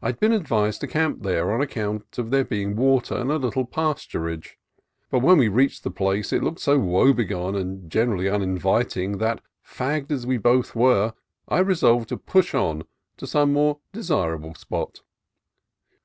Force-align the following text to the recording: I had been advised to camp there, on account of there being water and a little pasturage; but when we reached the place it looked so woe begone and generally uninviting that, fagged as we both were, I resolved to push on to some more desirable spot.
I 0.00 0.06
had 0.10 0.20
been 0.20 0.30
advised 0.30 0.80
to 0.82 0.86
camp 0.86 1.24
there, 1.24 1.50
on 1.52 1.60
account 1.60 2.18
of 2.18 2.30
there 2.30 2.44
being 2.44 2.76
water 2.76 3.16
and 3.16 3.32
a 3.32 3.36
little 3.36 3.64
pasturage; 3.66 4.52
but 5.10 5.22
when 5.22 5.38
we 5.38 5.48
reached 5.48 5.82
the 5.82 5.90
place 5.90 6.32
it 6.32 6.40
looked 6.44 6.60
so 6.60 6.78
woe 6.78 7.12
begone 7.12 7.56
and 7.56 7.90
generally 7.90 8.28
uninviting 8.28 9.18
that, 9.18 9.40
fagged 9.66 10.12
as 10.12 10.24
we 10.24 10.38
both 10.38 10.76
were, 10.76 11.14
I 11.48 11.58
resolved 11.58 12.10
to 12.10 12.16
push 12.16 12.54
on 12.54 12.84
to 13.16 13.26
some 13.26 13.52
more 13.52 13.80
desirable 13.92 14.54
spot. 14.54 15.00